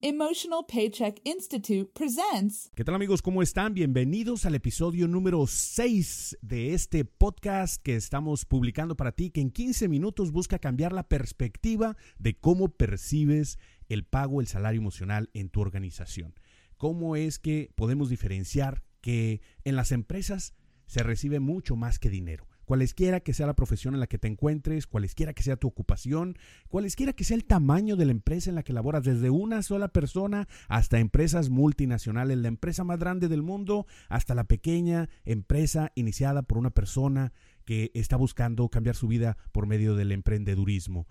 Emotional 0.00 0.64
Paycheck 0.64 1.20
Institute 1.24 1.90
presents. 1.92 2.70
¿Qué 2.76 2.84
tal 2.84 2.94
amigos? 2.94 3.20
¿Cómo 3.20 3.42
están? 3.42 3.74
Bienvenidos 3.74 4.46
al 4.46 4.54
episodio 4.54 5.08
número 5.08 5.44
6 5.48 6.38
de 6.40 6.72
este 6.72 7.04
podcast 7.04 7.82
que 7.82 7.96
estamos 7.96 8.44
publicando 8.44 8.96
para 8.96 9.10
ti, 9.10 9.32
que 9.32 9.40
en 9.40 9.50
15 9.50 9.88
minutos 9.88 10.30
busca 10.30 10.60
cambiar 10.60 10.92
la 10.92 11.08
perspectiva 11.08 11.96
de 12.16 12.38
cómo 12.38 12.68
percibes 12.68 13.58
el 13.88 14.04
pago, 14.04 14.40
el 14.40 14.46
salario 14.46 14.80
emocional 14.80 15.30
en 15.34 15.48
tu 15.48 15.60
organización. 15.60 16.32
¿Cómo 16.76 17.16
es 17.16 17.40
que 17.40 17.72
podemos 17.74 18.08
diferenciar 18.08 18.84
que 19.00 19.40
en 19.64 19.74
las 19.74 19.90
empresas 19.90 20.54
se 20.86 21.02
recibe 21.02 21.40
mucho 21.40 21.74
más 21.74 21.98
que 21.98 22.08
dinero? 22.08 22.46
Cualesquiera 22.68 23.20
que 23.20 23.32
sea 23.32 23.46
la 23.46 23.56
profesión 23.56 23.94
en 23.94 24.00
la 24.00 24.08
que 24.08 24.18
te 24.18 24.28
encuentres, 24.28 24.86
cualesquiera 24.86 25.32
que 25.32 25.42
sea 25.42 25.56
tu 25.56 25.68
ocupación, 25.68 26.36
cualesquiera 26.68 27.14
que 27.14 27.24
sea 27.24 27.34
el 27.34 27.46
tamaño 27.46 27.96
de 27.96 28.04
la 28.04 28.10
empresa 28.10 28.50
en 28.50 28.56
la 28.56 28.62
que 28.62 28.74
laboras, 28.74 29.04
desde 29.04 29.30
una 29.30 29.62
sola 29.62 29.88
persona 29.88 30.48
hasta 30.68 30.98
empresas 30.98 31.48
multinacionales, 31.48 32.36
la 32.36 32.48
empresa 32.48 32.84
más 32.84 32.98
grande 32.98 33.28
del 33.28 33.40
mundo 33.40 33.86
hasta 34.10 34.34
la 34.34 34.44
pequeña 34.44 35.08
empresa 35.24 35.92
iniciada 35.94 36.42
por 36.42 36.58
una 36.58 36.68
persona 36.68 37.32
que 37.64 37.90
está 37.94 38.16
buscando 38.16 38.68
cambiar 38.68 38.96
su 38.96 39.08
vida 39.08 39.38
por 39.50 39.66
medio 39.66 39.94
del 39.94 40.12
emprendedurismo. 40.12 41.08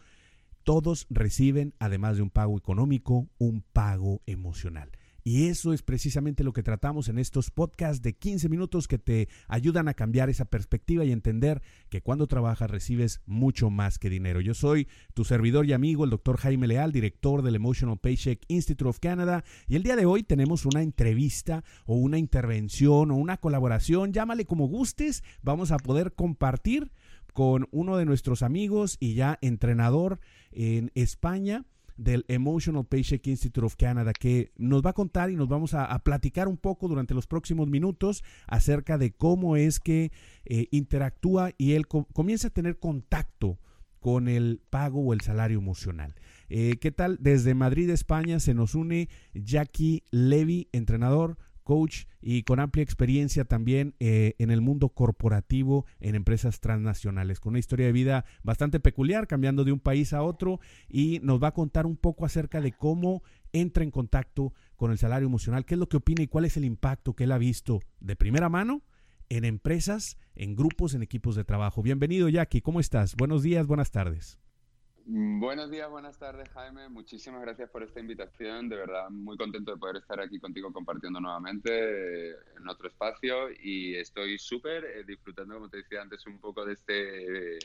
Todos 0.61 1.07
reciben, 1.09 1.73
además 1.79 2.17
de 2.17 2.21
un 2.21 2.29
pago 2.29 2.55
económico, 2.55 3.29
un 3.39 3.63
pago 3.73 4.21
emocional. 4.27 4.91
Y 5.27 5.47
eso 5.47 5.73
es 5.73 5.81
precisamente 5.81 6.45
lo 6.45 6.53
que 6.53 6.63
tratamos 6.63 7.09
en 7.09 7.19
estos 7.19 7.51
podcasts 7.51 8.01
de 8.01 8.13
15 8.13 8.47
minutos 8.47 8.87
que 8.87 8.97
te 8.97 9.27
ayudan 9.49 9.89
a 9.89 9.93
cambiar 9.93 10.29
esa 10.29 10.45
perspectiva 10.45 11.03
y 11.03 11.11
entender 11.11 11.61
que 11.89 12.01
cuando 12.01 12.27
trabajas 12.27 12.71
recibes 12.71 13.19
mucho 13.25 13.69
más 13.69 13.99
que 13.99 14.09
dinero. 14.09 14.39
Yo 14.39 14.53
soy 14.53 14.87
tu 15.13 15.25
servidor 15.25 15.65
y 15.65 15.73
amigo, 15.73 16.05
el 16.05 16.11
doctor 16.11 16.37
Jaime 16.37 16.65
Leal, 16.65 16.93
director 16.93 17.41
del 17.41 17.55
Emotional 17.55 17.99
Paycheck 17.99 18.41
Institute 18.47 18.87
of 18.87 18.99
Canada. 18.99 19.43
Y 19.67 19.75
el 19.75 19.83
día 19.83 19.97
de 19.97 20.05
hoy 20.05 20.23
tenemos 20.23 20.65
una 20.65 20.81
entrevista 20.81 21.65
o 21.85 21.95
una 21.95 22.17
intervención 22.17 23.11
o 23.11 23.15
una 23.15 23.35
colaboración, 23.35 24.13
llámale 24.13 24.45
como 24.45 24.69
gustes. 24.69 25.25
Vamos 25.41 25.73
a 25.73 25.77
poder 25.77 26.13
compartir 26.13 26.89
con 27.33 27.67
uno 27.71 27.97
de 27.97 28.05
nuestros 28.05 28.43
amigos 28.43 28.95
y 29.01 29.15
ya 29.15 29.39
entrenador 29.41 30.21
en 30.53 30.89
España 30.95 31.65
del 31.97 32.25
Emotional 32.27 32.85
Paycheck 32.85 33.25
Institute 33.27 33.65
of 33.65 33.75
Canada, 33.75 34.13
que 34.13 34.51
nos 34.55 34.85
va 34.85 34.91
a 34.91 34.93
contar 34.93 35.29
y 35.29 35.35
nos 35.35 35.47
vamos 35.47 35.73
a, 35.73 35.97
platicar 35.99 36.47
un 36.47 36.57
poco 36.57 36.87
durante 36.87 37.13
los 37.13 37.27
próximos 37.27 37.67
minutos 37.67 38.23
acerca 38.47 38.97
de 38.97 39.11
cómo 39.11 39.55
es 39.55 39.79
que 39.79 40.11
eh, 40.45 40.67
interactúa 40.71 41.51
y 41.57 41.73
él 41.73 41.87
comienza 41.87 42.47
a 42.47 42.51
tener 42.51 42.77
contacto 42.77 43.59
con 43.99 44.27
el 44.27 44.61
pago 44.69 45.01
o 45.01 45.13
el 45.13 45.21
salario 45.21 45.57
emocional. 45.57 46.13
Eh, 46.49 46.77
¿Qué 46.79 46.91
tal? 46.91 47.17
Desde 47.19 47.55
Madrid, 47.55 47.89
España, 47.89 48.39
se 48.39 48.53
nos 48.53 48.75
une 48.75 49.09
Jackie 49.33 50.03
Levy, 50.11 50.69
entrenador 50.71 51.37
coach 51.67 52.05
y 52.21 52.43
con 52.43 52.61
amplia 52.61 52.81
experiencia 52.81 53.43
también 53.43 53.93
eh, 53.99 54.35
en 54.37 54.51
el 54.51 54.61
mundo 54.61 54.87
corporativo 54.87 55.85
en 55.99 56.15
empresas 56.15 56.61
transnacionales, 56.61 57.41
con 57.41 57.51
una 57.51 57.59
historia 57.59 57.87
de 57.87 57.91
vida 57.91 58.23
bastante 58.41 58.79
peculiar, 58.79 59.27
cambiando 59.27 59.65
de 59.65 59.73
un 59.73 59.81
país 59.81 60.13
a 60.13 60.23
otro 60.23 60.61
y 60.87 61.19
nos 61.23 61.43
va 61.43 61.49
a 61.49 61.53
contar 61.53 61.85
un 61.85 61.97
poco 61.97 62.25
acerca 62.25 62.61
de 62.61 62.71
cómo 62.71 63.21
entra 63.51 63.83
en 63.83 63.91
contacto 63.91 64.53
con 64.77 64.91
el 64.91 64.97
salario 64.97 65.27
emocional, 65.27 65.65
qué 65.65 65.73
es 65.73 65.79
lo 65.79 65.89
que 65.89 65.97
opina 65.97 66.23
y 66.23 66.27
cuál 66.27 66.45
es 66.45 66.55
el 66.55 66.63
impacto 66.63 67.15
que 67.15 67.25
él 67.25 67.33
ha 67.33 67.37
visto 67.37 67.81
de 67.99 68.15
primera 68.15 68.47
mano 68.47 68.81
en 69.27 69.43
empresas, 69.43 70.17
en 70.35 70.55
grupos, 70.55 70.93
en 70.93 71.03
equipos 71.03 71.35
de 71.35 71.43
trabajo. 71.43 71.83
Bienvenido, 71.83 72.29
Jackie, 72.29 72.61
¿cómo 72.61 72.79
estás? 72.79 73.17
Buenos 73.17 73.43
días, 73.43 73.67
buenas 73.67 73.91
tardes. 73.91 74.39
Mm, 75.09 75.39
buenos 75.39 75.71
días, 75.71 75.89
buenas 75.89 76.19
tardes, 76.19 76.49
Jaime. 76.49 76.89
Muchísimas 76.89 77.41
gracias 77.41 77.69
por 77.69 77.81
esta 77.81 77.99
invitación. 78.01 78.67
De 78.67 78.75
verdad, 78.75 79.09
muy 79.09 79.37
contento 79.37 79.71
de 79.71 79.77
poder 79.77 79.95
estar 79.97 80.19
aquí 80.19 80.37
contigo 80.37 80.73
compartiendo 80.73 81.21
nuevamente 81.21 82.31
eh, 82.31 82.35
en 82.57 82.67
otro 82.67 82.89
espacio 82.89 83.49
y 83.57 83.95
estoy 83.95 84.37
súper 84.37 84.83
eh, 84.83 85.03
disfrutando, 85.05 85.53
como 85.55 85.69
te 85.69 85.77
decía 85.77 86.01
antes, 86.01 86.25
un 86.27 86.39
poco 86.41 86.65
de 86.65 86.73
este 86.73 87.57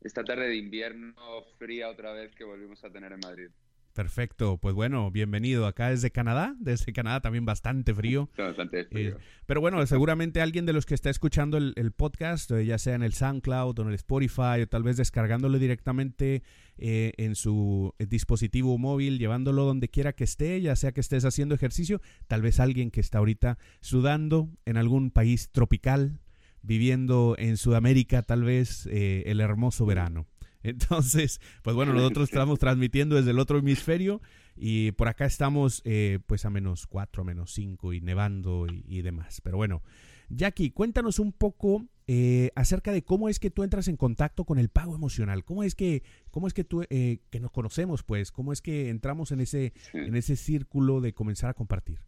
esta 0.00 0.24
tarde 0.24 0.48
de 0.48 0.56
invierno 0.56 1.14
fría 1.58 1.90
otra 1.90 2.12
vez 2.12 2.34
que 2.34 2.44
volvimos 2.44 2.82
a 2.84 2.90
tener 2.90 3.12
en 3.12 3.20
Madrid. 3.20 3.50
Perfecto, 3.98 4.58
pues 4.58 4.76
bueno, 4.76 5.10
bienvenido 5.10 5.66
acá 5.66 5.90
desde 5.90 6.12
Canadá, 6.12 6.54
desde 6.60 6.92
Canadá 6.92 7.20
también 7.20 7.44
bastante 7.44 7.92
frío. 7.92 8.30
Bastante 8.38 8.84
frío. 8.84 9.16
Eh, 9.16 9.20
pero 9.44 9.60
bueno, 9.60 9.84
seguramente 9.86 10.40
alguien 10.40 10.66
de 10.66 10.72
los 10.72 10.86
que 10.86 10.94
está 10.94 11.10
escuchando 11.10 11.58
el, 11.58 11.92
podcast, 11.96 12.48
eh, 12.52 12.64
ya 12.64 12.78
sea 12.78 12.94
en 12.94 13.02
el 13.02 13.12
SoundCloud 13.12 13.76
o 13.76 13.82
en 13.82 13.88
el 13.88 13.94
Spotify 13.94 14.62
o 14.62 14.68
tal 14.68 14.84
vez 14.84 14.98
descargándolo 14.98 15.58
directamente 15.58 16.44
eh, 16.76 17.12
en 17.16 17.34
su 17.34 17.92
dispositivo 17.98 18.78
móvil, 18.78 19.18
llevándolo 19.18 19.64
donde 19.64 19.88
quiera 19.88 20.12
que 20.12 20.22
esté, 20.22 20.60
ya 20.60 20.76
sea 20.76 20.92
que 20.92 21.00
estés 21.00 21.24
haciendo 21.24 21.56
ejercicio, 21.56 22.00
tal 22.28 22.40
vez 22.40 22.60
alguien 22.60 22.92
que 22.92 23.00
está 23.00 23.18
ahorita 23.18 23.58
sudando 23.80 24.48
en 24.64 24.76
algún 24.76 25.10
país 25.10 25.50
tropical, 25.50 26.20
viviendo 26.62 27.34
en 27.36 27.56
Sudamérica 27.56 28.22
tal 28.22 28.44
vez 28.44 28.86
el 28.86 29.40
hermoso 29.40 29.86
verano. 29.86 30.28
Entonces, 30.62 31.40
pues 31.62 31.76
bueno, 31.76 31.92
nosotros 31.92 32.28
estamos 32.28 32.58
transmitiendo 32.58 33.16
desde 33.16 33.30
el 33.30 33.38
otro 33.38 33.58
hemisferio 33.58 34.20
y 34.56 34.92
por 34.92 35.08
acá 35.08 35.24
estamos 35.24 35.82
eh, 35.84 36.18
pues 36.26 36.44
a 36.44 36.50
menos 36.50 36.86
4, 36.86 37.24
menos 37.24 37.52
5 37.52 37.92
y 37.92 38.00
nevando 38.00 38.66
y, 38.68 39.02
demás. 39.02 39.40
Pero 39.42 39.56
bueno, 39.56 39.82
Jackie, 40.28 40.70
cuéntanos 40.70 41.18
un 41.18 41.32
poco 41.32 41.86
eh, 42.06 42.50
acerca 42.56 42.92
de 42.92 43.02
cómo 43.02 43.28
es 43.28 43.38
que 43.38 43.50
tú 43.50 43.62
entras 43.62 43.88
en 43.88 43.96
contacto 43.96 44.44
con 44.44 44.58
el 44.58 44.68
pago 44.68 44.94
emocional. 44.94 45.44
¿Cómo 45.44 45.62
es 45.62 45.74
que, 45.74 46.02
cómo 46.30 46.46
es 46.46 46.54
que 46.54 46.64
tú, 46.64 46.84
eh, 46.90 47.20
que 47.30 47.40
nos 47.40 47.52
conocemos 47.52 48.02
pues? 48.02 48.32
¿Cómo 48.32 48.52
es 48.52 48.60
que 48.60 48.88
entramos 48.90 49.30
en 49.30 49.40
ese, 49.40 49.72
en 49.92 50.16
ese 50.16 50.36
círculo 50.36 51.00
de 51.00 51.14
comenzar 51.14 51.50
a 51.50 51.54
compartir? 51.54 52.00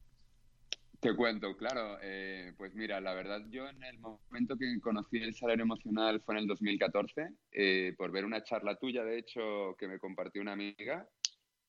Te 1.01 1.17
cuento, 1.17 1.57
claro. 1.57 1.97
Eh, 2.03 2.53
pues 2.59 2.75
mira, 2.75 3.01
la 3.01 3.15
verdad, 3.15 3.41
yo 3.49 3.67
en 3.67 3.83
el 3.83 3.99
momento 3.99 4.59
que 4.59 4.79
conocí 4.83 5.17
el 5.17 5.35
salario 5.35 5.63
emocional 5.63 6.21
fue 6.21 6.35
en 6.35 6.43
el 6.43 6.47
2014, 6.47 7.31
eh, 7.53 7.95
por 7.97 8.13
ver 8.13 8.27
una 8.27 8.43
charla 8.45 8.77
tuya, 8.77 9.03
de 9.03 9.19
hecho, 9.19 9.75
que 9.79 9.89
me 9.89 9.99
compartió 9.99 10.43
una 10.43 10.53
amiga, 10.53 11.09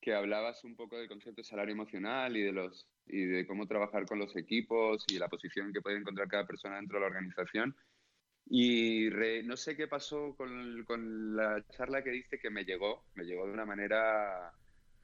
que 0.01 0.13
hablabas 0.13 0.65
un 0.65 0.75
poco 0.75 0.97
del 0.97 1.07
concepto 1.07 1.41
de 1.41 1.47
salario 1.47 1.71
emocional 1.71 2.35
y 2.35 2.41
de, 2.41 2.51
los, 2.51 2.89
y 3.05 3.23
de 3.23 3.47
cómo 3.47 3.67
trabajar 3.67 4.05
con 4.05 4.19
los 4.19 4.35
equipos 4.35 5.05
y 5.09 5.17
la 5.17 5.29
posición 5.29 5.71
que 5.71 5.81
puede 5.81 5.97
encontrar 5.97 6.27
cada 6.27 6.45
persona 6.45 6.75
dentro 6.75 6.97
de 6.97 7.01
la 7.01 7.07
organización. 7.07 7.73
Y 8.47 9.07
no 9.45 9.55
sé 9.55 9.77
qué 9.77 9.87
pasó 9.87 10.35
con, 10.35 10.83
con 10.83 11.37
la 11.37 11.63
charla 11.69 12.03
que 12.03 12.09
diste 12.09 12.37
que 12.37 12.49
me 12.49 12.65
llegó, 12.65 13.05
me 13.15 13.23
llegó 13.23 13.45
de 13.45 13.53
una 13.53 13.65
manera 13.65 14.51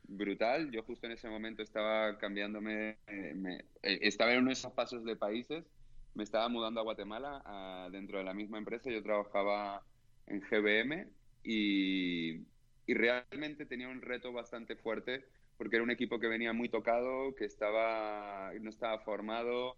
brutal. 0.08 0.72
Yo 0.72 0.84
justo 0.84 1.06
en 1.06 1.14
ese 1.14 1.30
momento 1.30 1.62
estaba 1.62 2.18
cambiándome, 2.18 2.98
eh, 3.08 3.68
estaba 3.82 4.34
en 4.34 4.40
uno 4.40 4.48
de 4.48 4.54
esos 4.54 4.74
pasos 4.74 5.04
de 5.04 5.16
países, 5.16 5.66
me 6.14 6.24
estaba 6.24 6.50
mudando 6.50 6.80
a 6.80 6.84
Guatemala 6.84 7.90
dentro 7.92 8.18
de 8.18 8.24
la 8.24 8.34
misma 8.34 8.58
empresa, 8.58 8.90
yo 8.90 9.04
trabajaba 9.04 9.84
en 10.26 10.42
GBM 10.42 11.08
y, 11.44 12.46
realmente 12.88 13.66
tenía 13.66 13.90
un 13.90 14.02
reto 14.02 14.32
bastante 14.32 14.78
fuerte 14.78 15.26
porque 15.58 15.76
era 15.76 15.84
un 15.84 15.92
equipo 15.92 16.20
que 16.20 16.28
venía 16.28 16.54
muy 16.54 16.70
tocado, 16.70 17.36
que 17.36 17.44
estaba, 17.44 18.52
no 18.62 18.70
estaba 18.70 19.00
formado, 19.00 19.76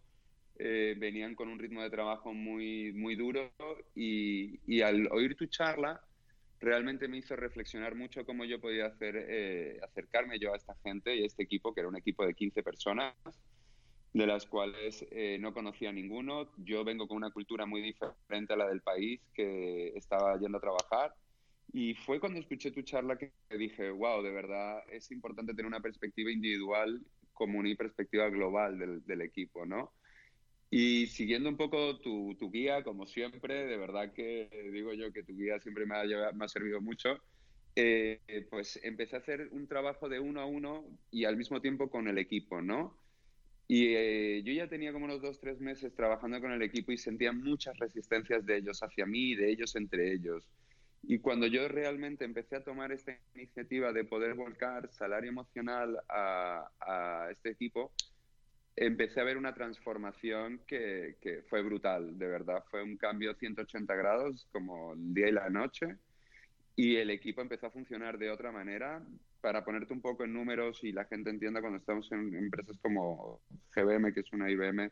eh, 0.59 0.95
venían 0.97 1.33
con 1.33 1.49
un 1.49 1.57
ritmo 1.57 1.81
de 1.81 1.89
trabajo 1.89 2.33
muy, 2.33 2.93
muy 2.93 3.15
duro 3.15 3.51
y 3.95 4.81
al 4.81 5.07
oír 5.11 5.35
tu 5.35 5.47
charla 5.47 6.03
realmente 6.59 7.07
me 7.07 7.17
hizo 7.17 7.35
reflexionar 7.35 7.95
mucho 7.95 8.25
cómo 8.25 8.45
yo 8.45 8.59
podía 8.59 8.87
hacer, 8.87 9.15
eh, 9.29 9.79
acercarme 9.81 10.39
yo 10.39 10.53
a 10.53 10.57
esta 10.57 10.75
gente 10.83 11.15
y 11.15 11.23
a 11.23 11.25
este 11.25 11.43
equipo, 11.43 11.73
que 11.73 11.81
era 11.81 11.89
un 11.89 11.97
equipo 11.97 12.25
de 12.25 12.33
15 12.33 12.63
personas, 12.63 13.15
de 14.13 14.27
las 14.27 14.45
cuales 14.45 15.05
eh, 15.11 15.37
no 15.39 15.53
conocía 15.53 15.91
ninguno. 15.91 16.51
Yo 16.57 16.83
vengo 16.83 17.07
con 17.07 17.17
una 17.17 17.31
cultura 17.31 17.65
muy 17.65 17.81
diferente 17.81 18.53
a 18.53 18.57
la 18.57 18.67
del 18.67 18.81
país 18.81 19.21
que 19.33 19.89
estaba 19.95 20.37
yendo 20.39 20.57
a 20.57 20.61
trabajar. 20.61 21.13
Y 21.71 21.93
fue 21.93 22.19
cuando 22.19 22.39
escuché 22.39 22.71
tu 22.71 22.81
charla 22.81 23.17
que 23.17 23.31
dije, 23.57 23.91
wow, 23.91 24.23
de 24.23 24.31
verdad 24.31 24.81
es 24.91 25.11
importante 25.11 25.53
tener 25.53 25.67
una 25.67 25.81
perspectiva 25.81 26.31
individual 26.31 26.99
como 27.31 27.59
una 27.59 27.73
perspectiva 27.75 28.29
global 28.29 29.03
del 29.05 29.21
equipo, 29.21 29.65
¿no? 29.65 29.93
Y 30.71 31.07
siguiendo 31.07 31.49
un 31.49 31.57
poco 31.57 31.99
tu, 31.99 32.35
tu, 32.35 32.51
guía, 32.51 32.83
como 32.83 33.07
siempre, 33.07 33.65
de 33.65 33.77
verdad 33.77 34.13
que 34.13 34.49
digo 34.71 34.93
yo 34.93 35.11
que 35.11 35.23
tu 35.23 35.35
guía 35.35 35.59
siempre 35.59 35.85
me 35.85 35.95
ha, 35.97 36.31
me 36.31 36.45
ha 36.45 36.47
servido 36.47 36.79
mucho, 36.79 37.17
eh, 37.75 38.19
pues 38.49 38.79
empecé 38.83 39.15
a 39.15 39.19
hacer 39.19 39.49
un 39.51 39.67
trabajo 39.67 40.09
de 40.09 40.19
uno 40.19 40.41
a 40.41 40.45
uno 40.45 40.85
y 41.11 41.25
al 41.25 41.37
mismo 41.37 41.61
tiempo 41.61 41.89
con 41.89 42.07
el 42.07 42.17
equipo, 42.17 42.61
¿no? 42.61 42.99
Y 43.67 43.93
eh, 43.95 44.41
yo 44.43 44.51
ya 44.53 44.67
tenía 44.67 44.91
como 44.91 45.05
unos 45.05 45.21
dos, 45.21 45.39
tres 45.39 45.59
meses 45.59 45.95
trabajando 45.95 46.41
con 46.41 46.51
el 46.51 46.61
equipo 46.61 46.91
y 46.91 46.97
sentía 46.97 47.31
muchas 47.31 47.77
resistencias 47.77 48.45
de 48.45 48.57
ellos 48.57 48.81
hacia 48.81 49.05
mí 49.05 49.31
y 49.31 49.35
de 49.35 49.51
ellos 49.51 49.75
entre 49.75 50.11
ellos. 50.11 50.43
Y 51.03 51.19
cuando 51.19 51.47
yo 51.47 51.67
realmente 51.67 52.25
empecé 52.25 52.57
a 52.57 52.63
tomar 52.63 52.91
esta 52.91 53.17
iniciativa 53.35 53.93
de 53.93 54.05
poder 54.05 54.33
volcar 54.33 54.91
salario 54.91 55.29
emocional 55.29 55.97
a, 56.09 56.69
a 56.79 57.31
este 57.31 57.51
equipo, 57.51 57.93
empecé 58.85 59.19
a 59.19 59.25
ver 59.25 59.37
una 59.37 59.53
transformación 59.53 60.61
que, 60.65 61.17
que, 61.21 61.43
fue 61.43 61.61
brutal, 61.61 62.17
de 62.17 62.27
verdad. 62.27 62.63
Fue 62.69 62.81
un 62.81 62.97
cambio 62.97 63.35
180 63.35 63.93
grados, 63.95 64.47
como 64.51 64.93
el 64.93 65.13
día 65.13 65.29
y 65.29 65.31
la 65.33 65.49
noche. 65.49 65.97
Y 66.75 66.95
el 66.95 67.09
equipo 67.09 67.41
empezó 67.41 67.67
a 67.67 67.71
funcionar 67.71 68.17
de 68.17 68.31
otra 68.31 68.51
manera. 68.51 69.03
para 69.41 69.63
ponerte 69.63 69.93
un 69.93 70.01
poco 70.01 70.23
en 70.23 70.33
números 70.33 70.83
y 70.83 70.91
la 70.91 71.05
gente 71.05 71.29
entienda 71.29 71.61
cuando 71.61 71.79
estamos 71.79 72.11
en 72.11 72.35
empresas 72.35 72.77
como 72.81 73.41
GBM, 73.73 74.13
que 74.13 74.19
es 74.21 74.33
una 74.33 74.49
IBM, 74.49 74.91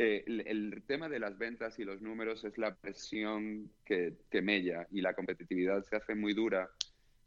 eh, 0.00 0.24
el, 0.26 0.84
tema 0.86 1.08
de 1.08 1.18
las 1.18 1.36
ventas 1.38 1.76
y 1.80 1.84
los 1.84 2.00
números 2.00 2.44
es 2.44 2.56
la 2.56 2.76
presión 2.76 3.68
que, 3.84 4.16
mella 4.42 4.86
y 4.92 5.00
la 5.00 5.12
competitividad 5.12 5.82
se 5.82 5.96
hace 5.96 6.14
muy 6.14 6.34
dura. 6.34 6.70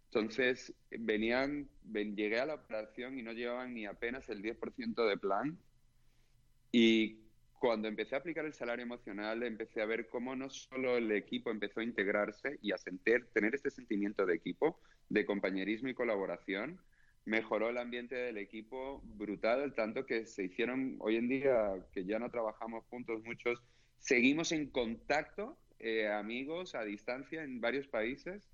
Entonces, 0.05 0.73
venían, 0.89 1.67
llegué 1.93 2.39
a 2.39 2.45
la 2.45 2.55
operación 2.55 3.19
y 3.19 3.23
no 3.23 3.33
llevaban 3.33 3.73
ni 3.73 3.85
apenas 3.85 4.29
el 4.29 4.41
10% 4.41 5.05
de 5.05 5.17
plan. 5.17 5.57
Y 6.71 7.21
cuando 7.59 7.87
empecé 7.87 8.15
a 8.15 8.19
aplicar 8.19 8.45
el 8.45 8.53
salario 8.53 8.83
emocional, 8.83 9.43
empecé 9.43 9.81
a 9.81 9.85
ver 9.85 10.09
cómo 10.09 10.35
no 10.35 10.49
solo 10.49 10.97
el 10.97 11.11
equipo 11.11 11.51
empezó 11.51 11.81
a 11.81 11.83
integrarse 11.83 12.57
y 12.61 12.71
a 12.71 12.77
sentir, 12.77 13.27
tener 13.33 13.53
este 13.53 13.69
sentimiento 13.69 14.25
de 14.25 14.35
equipo, 14.35 14.79
de 15.09 15.25
compañerismo 15.25 15.89
y 15.89 15.93
colaboración, 15.93 16.79
mejoró 17.25 17.69
el 17.69 17.77
ambiente 17.77 18.15
del 18.15 18.37
equipo 18.37 19.01
brutal, 19.03 19.75
tanto 19.75 20.05
que 20.05 20.25
se 20.25 20.45
hicieron, 20.45 20.95
hoy 20.99 21.17
en 21.17 21.29
día 21.29 21.85
que 21.93 22.05
ya 22.05 22.17
no 22.17 22.31
trabajamos 22.31 22.83
juntos 22.85 23.21
muchos, 23.23 23.61
seguimos 23.99 24.51
en 24.51 24.71
contacto, 24.71 25.57
eh, 25.77 26.07
amigos 26.07 26.75
a 26.75 26.83
distancia 26.83 27.43
en 27.43 27.61
varios 27.61 27.87
países 27.87 28.49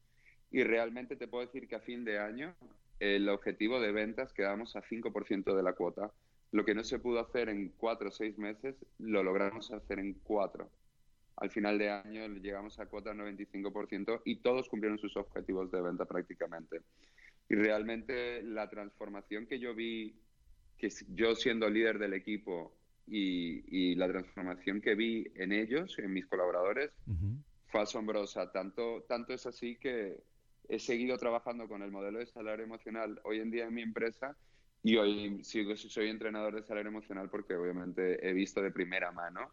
y 0.51 0.63
realmente 0.63 1.15
te 1.15 1.27
puedo 1.27 1.45
decir 1.45 1.67
que 1.67 1.75
a 1.75 1.81
fin 1.81 2.03
de 2.03 2.19
año 2.19 2.55
el 2.99 3.29
objetivo 3.29 3.79
de 3.79 3.91
ventas 3.91 4.33
quedamos 4.33 4.75
a 4.75 4.81
5% 4.81 5.55
de 5.55 5.63
la 5.63 5.73
cuota. 5.73 6.11
Lo 6.57 6.65
que 6.65 6.74
no 6.74 6.83
se 6.83 6.98
pudo 6.98 7.19
hacer 7.19 7.50
en 7.50 7.69
cuatro 7.77 8.09
o 8.09 8.12
seis 8.12 8.36
meses, 8.39 8.75
lo 8.98 9.21
logramos 9.21 9.71
hacer 9.71 10.00
en 10.00 10.13
cuatro. 10.24 10.71
Al 11.36 11.51
final 11.51 11.77
de 11.77 11.92
año 11.92 12.27
llegamos 12.30 12.80
a 12.80 12.88
cuota 12.88 13.13
95% 13.13 14.24
y 14.25 14.38
todos 14.38 14.68
cumplieron 14.68 14.98
sus 14.98 15.15
objetivos 15.18 15.69
de 15.69 15.83
venta 15.83 16.06
prácticamente. 16.06 16.81
Y 17.48 17.54
realmente 17.54 18.42
la 18.42 18.68
transformación 18.71 19.45
que 19.45 19.59
yo 19.59 19.75
vi, 19.75 20.15
que 20.80 20.89
yo 21.09 21.36
siendo 21.36 21.69
líder 21.69 22.00
del 22.00 22.15
equipo 22.15 22.75
y, 23.06 23.94
la 23.94 24.07
transformación 24.07 24.81
que 24.81 24.95
vi 24.95 25.31
en 25.36 25.51
ellos, 25.51 26.00
en 26.00 26.12
mis 26.12 26.25
colaboradores, 26.25 26.89
fue 27.68 27.81
asombrosa. 27.81 28.51
Tanto, 28.51 29.06
tanto 29.07 29.31
es 29.31 29.45
así 29.45 29.75
que 29.75 30.24
he 30.69 30.80
seguido 30.80 31.19
trabajando 31.19 31.68
con 31.68 31.83
el 31.83 31.92
modelo 31.92 32.18
de 32.18 32.25
salario 32.25 32.65
emocional 32.65 33.21
hoy 33.25 33.42
en 33.42 33.51
día 33.51 33.65
en 33.65 33.75
mi 33.75 33.83
empresa 33.83 34.36
y 34.83 34.95
hoy 34.97 35.44
sigo, 35.44 35.75
soy 35.75 36.09
entrenador 36.09 36.56
de 36.56 36.63
salario 36.63 36.89
emocional 36.89 37.29
porque 37.29 37.56
obviamente 37.56 38.27
he 38.27 38.33
visto 38.33 38.62
de 38.62 38.71
primera 38.71 39.12
mano 39.12 39.51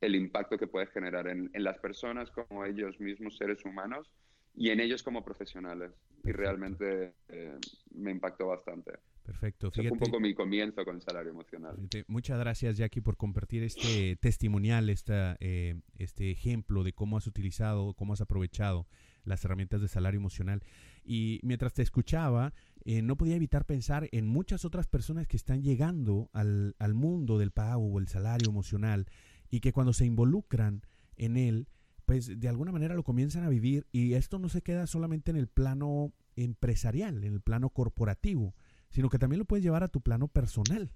el 0.00 0.14
impacto 0.14 0.58
que 0.58 0.66
puede 0.66 0.86
generar 0.88 1.28
en, 1.28 1.50
las 1.54 1.78
personas 1.78 2.30
como 2.30 2.64
ellos 2.64 3.00
mismos, 3.00 3.36
seres 3.36 3.64
humanos, 3.64 4.10
y 4.54 4.70
en 4.70 4.80
ellos 4.80 5.02
como 5.02 5.24
profesionales. 5.24 5.92
Y 6.24 6.32
realmente 6.32 7.14
eh, 7.28 7.56
me 7.94 8.10
impactó 8.10 8.46
bastante. 8.46 8.92
Perfecto. 9.24 9.70
fue 9.70 9.90
un 9.90 9.98
poco 9.98 10.20
mi 10.20 10.34
comienzo 10.34 10.84
con 10.84 10.96
el 10.96 11.02
salario 11.02 11.30
emocional. 11.30 11.76
muchas 12.08 12.38
gracias, 12.38 12.76
Jackie, 12.76 13.00
por 13.00 13.16
compartir 13.16 13.62
este 13.62 14.16
testimonial, 14.16 14.90
esta, 14.90 15.38
eh, 15.40 15.80
este 15.98 16.30
ejemplo 16.30 16.84
de 16.84 16.92
cómo 16.92 17.16
has 17.16 17.26
utilizado, 17.26 17.94
cómo 17.94 18.12
has 18.12 18.20
aprovechado 18.20 18.86
las 19.24 19.42
herramientas 19.44 19.80
de 19.80 19.88
salario 19.88 20.18
emocional. 20.18 20.62
Y 21.04 21.40
mientras 21.42 21.72
te 21.72 21.82
escuchaba, 21.82 22.52
eh, 22.84 23.02
no 23.02 23.16
podía 23.16 23.36
evitar 23.36 23.64
pensar 23.64 24.08
en 24.12 24.26
muchas 24.26 24.64
otras 24.64 24.86
personas 24.86 25.26
que 25.26 25.36
están 25.36 25.62
llegando 25.62 26.30
al, 26.32 26.76
al 26.78 26.94
mundo 26.94 27.38
del 27.38 27.50
pago 27.50 27.86
o 27.86 27.98
el 27.98 28.08
salario 28.08 28.50
emocional 28.50 29.06
y 29.50 29.60
que 29.60 29.72
cuando 29.72 29.92
se 29.92 30.04
involucran 30.04 30.82
en 31.16 31.36
él, 31.36 31.68
pues 32.04 32.38
de 32.40 32.48
alguna 32.48 32.72
manera 32.72 32.94
lo 32.94 33.02
comienzan 33.02 33.44
a 33.44 33.48
vivir 33.48 33.86
y 33.92 34.14
esto 34.14 34.38
no 34.38 34.48
se 34.48 34.62
queda 34.62 34.86
solamente 34.86 35.30
en 35.30 35.36
el 35.36 35.46
plano 35.46 36.12
empresarial, 36.36 37.24
en 37.24 37.32
el 37.32 37.40
plano 37.40 37.70
corporativo, 37.70 38.54
sino 38.90 39.08
que 39.08 39.18
también 39.18 39.38
lo 39.38 39.44
puedes 39.44 39.64
llevar 39.64 39.82
a 39.82 39.88
tu 39.88 40.00
plano 40.00 40.28
personal, 40.28 40.92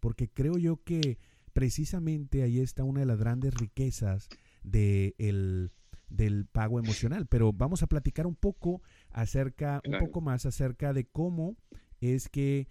porque 0.00 0.28
creo 0.28 0.58
yo 0.58 0.82
que 0.82 1.18
precisamente 1.52 2.42
ahí 2.42 2.60
está 2.60 2.84
una 2.84 3.00
de 3.00 3.06
las 3.06 3.18
grandes 3.18 3.54
riquezas 3.54 4.28
de 4.62 5.14
del 6.10 6.46
pago 6.46 6.78
emocional. 6.78 7.26
Pero 7.26 7.52
vamos 7.52 7.82
a 7.82 7.86
platicar 7.86 8.26
un 8.26 8.36
poco 8.36 8.82
acerca, 9.10 9.80
un 9.86 9.98
poco 9.98 10.20
más 10.20 10.44
acerca 10.44 10.92
de 10.92 11.06
cómo 11.06 11.56
es 12.00 12.28
que 12.28 12.68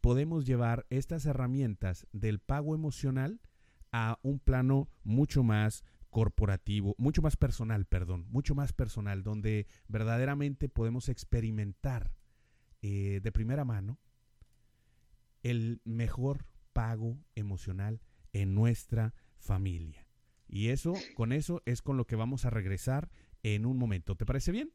podemos 0.00 0.46
llevar 0.46 0.86
estas 0.90 1.26
herramientas 1.26 2.06
del 2.12 2.38
pago 2.38 2.74
emocional 2.74 3.40
a 3.92 4.18
un 4.22 4.38
plano 4.38 4.88
mucho 5.04 5.42
más 5.42 5.84
corporativo, 6.10 6.94
mucho 6.98 7.22
más 7.22 7.36
personal, 7.36 7.84
perdón, 7.84 8.26
mucho 8.30 8.54
más 8.54 8.72
personal, 8.72 9.22
donde 9.22 9.66
verdaderamente 9.88 10.68
podemos 10.68 11.08
experimentar 11.08 12.14
eh, 12.82 13.20
de 13.22 13.32
primera 13.32 13.64
mano 13.64 13.98
el 15.42 15.80
mejor 15.84 16.46
pago 16.72 17.18
emocional 17.34 18.00
en 18.32 18.54
nuestra 18.54 19.14
familia. 19.38 20.05
Y 20.48 20.68
eso, 20.68 20.94
con 21.14 21.32
eso 21.32 21.62
es 21.66 21.82
con 21.82 21.96
lo 21.96 22.06
que 22.06 22.16
vamos 22.16 22.44
a 22.44 22.50
regresar 22.50 23.10
en 23.42 23.66
un 23.66 23.78
momento. 23.78 24.16
¿Te 24.16 24.26
parece 24.26 24.52
bien? 24.52 24.72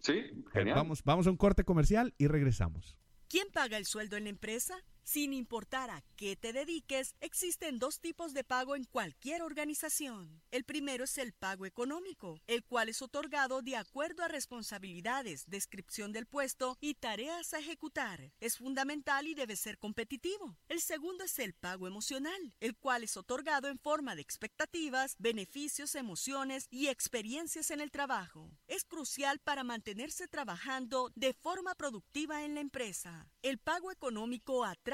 Sí, 0.00 0.44
genial. 0.52 0.76
Vamos, 0.76 1.04
vamos 1.04 1.26
a 1.26 1.30
un 1.30 1.36
corte 1.36 1.64
comercial 1.64 2.14
y 2.18 2.26
regresamos. 2.26 2.96
¿Quién 3.28 3.48
paga 3.52 3.76
el 3.76 3.86
sueldo 3.86 4.16
en 4.16 4.24
la 4.24 4.30
empresa? 4.30 4.74
Sin 5.04 5.32
importar 5.32 5.90
a 5.90 6.02
qué 6.16 6.36
te 6.36 6.52
dediques, 6.52 7.16
existen 7.20 7.80
dos 7.80 7.98
tipos 7.98 8.34
de 8.34 8.44
pago 8.44 8.76
en 8.76 8.84
cualquier 8.84 9.42
organización. 9.42 10.42
El 10.52 10.64
primero 10.64 11.04
es 11.04 11.18
el 11.18 11.32
pago 11.32 11.66
económico, 11.66 12.40
el 12.46 12.62
cual 12.64 12.88
es 12.88 13.02
otorgado 13.02 13.62
de 13.62 13.76
acuerdo 13.76 14.22
a 14.22 14.28
responsabilidades, 14.28 15.44
descripción 15.48 16.12
del 16.12 16.26
puesto 16.26 16.78
y 16.80 16.94
tareas 16.94 17.52
a 17.52 17.58
ejecutar. 17.58 18.32
Es 18.38 18.58
fundamental 18.58 19.26
y 19.26 19.34
debe 19.34 19.56
ser 19.56 19.76
competitivo. 19.78 20.56
El 20.68 20.80
segundo 20.80 21.24
es 21.24 21.38
el 21.40 21.52
pago 21.52 21.88
emocional, 21.88 22.54
el 22.60 22.76
cual 22.76 23.02
es 23.02 23.16
otorgado 23.16 23.68
en 23.68 23.80
forma 23.80 24.14
de 24.14 24.22
expectativas, 24.22 25.16
beneficios, 25.18 25.96
emociones 25.96 26.68
y 26.70 26.88
experiencias 26.88 27.72
en 27.72 27.80
el 27.80 27.90
trabajo. 27.90 28.52
Es 28.68 28.84
crucial 28.84 29.40
para 29.40 29.64
mantenerse 29.64 30.28
trabajando 30.28 31.10
de 31.16 31.32
forma 31.32 31.74
productiva 31.74 32.44
en 32.44 32.54
la 32.54 32.60
empresa. 32.60 33.28
El 33.42 33.58
pago 33.58 33.90
económico 33.90 34.64
atrae 34.64 34.91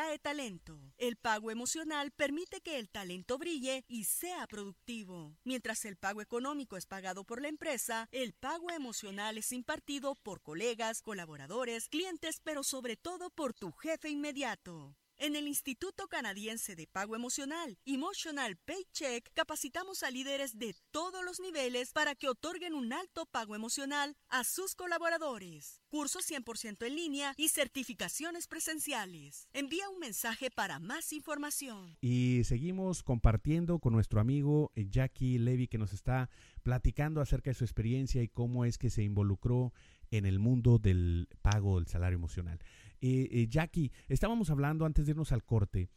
El 0.96 1.16
pago 1.16 1.50
emocional 1.50 2.12
permite 2.12 2.60
que 2.60 2.78
el 2.78 2.88
talento 2.88 3.36
brille 3.36 3.84
y 3.88 4.04
sea 4.04 4.46
productivo. 4.46 5.36
Mientras 5.42 5.84
el 5.84 5.96
pago 5.96 6.22
económico 6.22 6.76
es 6.76 6.86
pagado 6.86 7.24
por 7.24 7.42
la 7.42 7.48
empresa, 7.48 8.08
el 8.12 8.32
pago 8.32 8.70
emocional 8.70 9.38
es 9.38 9.50
impartido 9.50 10.14
por 10.14 10.40
colegas, 10.40 11.02
colaboradores, 11.02 11.88
clientes, 11.88 12.40
pero 12.44 12.62
sobre 12.62 12.96
todo 12.96 13.30
por 13.30 13.54
tu 13.54 13.72
jefe 13.72 14.08
inmediato. 14.08 14.94
En 15.20 15.34
el 15.34 15.48
Instituto 15.48 16.06
Canadiense 16.06 16.76
de 16.76 16.86
Pago 16.86 17.16
Emocional, 17.16 17.76
Emotional 17.84 18.56
Paycheck, 18.56 19.28
capacitamos 19.34 20.04
a 20.04 20.12
líderes 20.12 20.60
de 20.60 20.76
todos 20.92 21.24
los 21.24 21.40
niveles 21.40 21.90
para 21.90 22.14
que 22.14 22.28
otorguen 22.28 22.72
un 22.72 22.92
alto 22.92 23.26
pago 23.26 23.56
emocional 23.56 24.16
a 24.28 24.44
sus 24.44 24.76
colaboradores. 24.76 25.82
Cursos 25.88 26.30
100% 26.30 26.86
en 26.86 26.94
línea 26.94 27.34
y 27.36 27.48
certificaciones 27.48 28.46
presenciales. 28.46 29.48
Envía 29.52 29.88
un 29.90 29.98
mensaje 29.98 30.52
para 30.52 30.78
más 30.78 31.12
información. 31.12 31.96
Y 32.00 32.42
seguimos 32.44 33.02
compartiendo 33.02 33.80
con 33.80 33.94
nuestro 33.94 34.20
amigo 34.20 34.70
eh, 34.76 34.86
Jackie 34.88 35.38
Levy 35.38 35.66
que 35.66 35.78
nos 35.78 35.92
está 35.92 36.30
platicando 36.62 37.20
acerca 37.20 37.50
de 37.50 37.54
su 37.54 37.64
experiencia 37.64 38.22
y 38.22 38.28
cómo 38.28 38.64
es 38.64 38.78
que 38.78 38.88
se 38.88 39.02
involucró 39.02 39.72
en 40.12 40.26
el 40.26 40.38
mundo 40.38 40.78
del 40.78 41.28
pago 41.42 41.76
del 41.80 41.88
salario 41.88 42.16
emocional. 42.16 42.60
Eh, 43.00 43.28
eh, 43.30 43.46
Jackie, 43.48 43.92
estábamos 44.08 44.50
hablando 44.50 44.84
antes 44.84 45.06
de 45.06 45.12
irnos 45.12 45.32
al 45.32 45.44
corte 45.44 45.88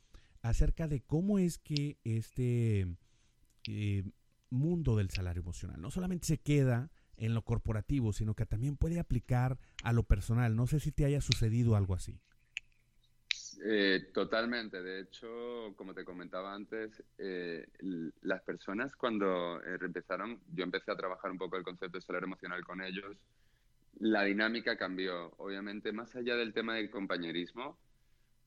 acerca 0.41 0.87
de 0.87 1.01
cómo 1.01 1.39
es 1.39 1.57
que 1.57 1.97
este 2.03 2.87
eh, 3.67 4.03
mundo 4.49 4.95
del 4.95 5.09
salario 5.09 5.41
emocional 5.41 5.81
no 5.81 5.91
solamente 5.91 6.27
se 6.27 6.37
queda 6.37 6.91
en 7.17 7.33
lo 7.33 7.43
corporativo, 7.43 8.13
sino 8.13 8.35
que 8.35 8.45
también 8.45 8.77
puede 8.77 8.99
aplicar 8.99 9.59
a 9.83 9.93
lo 9.93 10.03
personal. 10.03 10.55
No 10.55 10.65
sé 10.67 10.79
si 10.79 10.91
te 10.91 11.05
haya 11.05 11.21
sucedido 11.21 11.75
algo 11.75 11.93
así. 11.93 12.19
totalmente. 14.13 14.81
De 14.81 15.01
hecho, 15.01 15.27
como 15.75 15.93
te 15.93 16.03
comentaba 16.03 16.55
antes, 16.55 17.03
las 18.21 18.41
personas 18.41 18.95
cuando 18.95 19.61
empezaron, 19.63 20.39
yo 20.51 20.63
empecé 20.63 20.91
a 20.91 20.97
trabajar 20.97 21.29
un 21.29 21.37
poco 21.37 21.57
el 21.57 21.63
concepto 21.63 21.99
de 21.99 22.01
salario 22.01 22.25
emocional 22.25 22.63
con 22.63 22.81
ellos, 22.81 23.15
la 23.99 24.23
dinámica 24.23 24.77
cambió. 24.77 25.33
Obviamente, 25.37 25.91
más 25.91 26.15
allá 26.15 26.35
del 26.35 26.53
tema 26.53 26.75
del 26.75 26.89
compañerismo, 26.89 27.77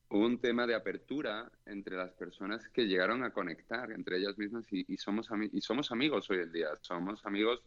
hubo 0.09 0.25
un 0.25 0.39
tema 0.39 0.67
de 0.67 0.75
apertura 0.75 1.51
entre 1.65 1.97
las 1.97 2.13
personas 2.13 2.67
que 2.69 2.87
llegaron 2.87 3.23
a 3.23 3.31
conectar 3.31 3.91
entre 3.91 4.17
ellas 4.17 4.37
mismas 4.37 4.65
y, 4.71 4.97
somos, 4.97 5.29
y 5.51 5.61
somos 5.61 5.91
amigos 5.91 6.29
hoy 6.29 6.39
en 6.39 6.51
día. 6.51 6.69
Somos 6.81 7.25
amigos 7.25 7.61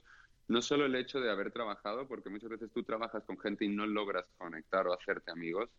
no 0.49 0.63
solo 0.63 0.87
el 0.87 0.95
hecho 0.95 1.21
de 1.21 1.31
haber 1.31 1.53
trabajado, 1.53 2.09
porque 2.09 2.31
muchas 2.31 2.51
veces 2.51 2.71
tú 2.73 2.83
trabajas 2.83 3.25
con 3.25 3.39
gente 3.39 3.65
y 3.65 3.69
no 3.69 3.87
logras 3.87 4.25
conectar 4.39 4.87
o 4.87 4.95
hacerte 4.95 5.31
amigos, 5.31 5.71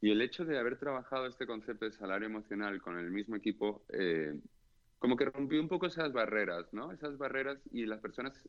y 0.00 0.10
el 0.10 0.20
hecho 0.20 0.44
de 0.44 0.58
haber 0.58 0.78
trabajado 0.78 1.26
este 1.26 1.46
concepto 1.46 1.84
de 1.84 1.92
salario 1.92 2.26
emocional 2.26 2.82
con 2.82 2.98
el 2.98 3.10
mismo 3.12 3.36
equipo, 3.36 3.84
eh, 3.90 4.34
como 4.98 5.16
que 5.16 5.26
rompió 5.26 5.60
un 5.60 5.68
poco 5.68 5.86
esas 5.86 6.12
barreras, 6.12 6.72
¿no? 6.72 6.90
Esas 6.90 7.16
barreras 7.16 7.60
y 7.70 7.86
las 7.86 8.00
personas 8.00 8.48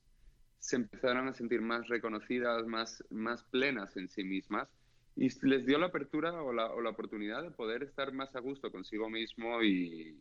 se 0.59 0.77
empezaron 0.77 1.27
a 1.27 1.33
sentir 1.33 1.61
más 1.61 1.87
reconocidas, 1.87 2.65
más, 2.65 3.03
más 3.09 3.43
plenas 3.43 3.95
en 3.97 4.09
sí 4.09 4.23
mismas 4.23 4.69
y 5.15 5.29
les 5.45 5.65
dio 5.65 5.77
la 5.77 5.87
apertura 5.87 6.41
o 6.41 6.53
la, 6.53 6.71
o 6.71 6.81
la 6.81 6.89
oportunidad 6.89 7.43
de 7.43 7.51
poder 7.51 7.83
estar 7.83 8.11
más 8.13 8.35
a 8.35 8.39
gusto 8.39 8.71
consigo 8.71 9.09
mismo 9.09 9.61
y 9.61 10.17